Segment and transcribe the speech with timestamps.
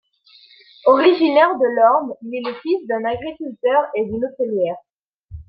[0.87, 4.77] Originaire de l'Orne, il est le fils d'un agriculteur et d'une hôtelière.